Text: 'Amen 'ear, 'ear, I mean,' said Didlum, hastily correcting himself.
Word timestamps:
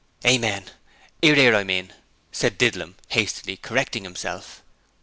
'Amen 0.25 0.63
'ear, 1.21 1.35
'ear, 1.37 1.55
I 1.55 1.63
mean,' 1.63 1.93
said 2.31 2.57
Didlum, 2.57 2.95
hastily 3.09 3.55
correcting 3.55 4.03
himself. 4.03 4.63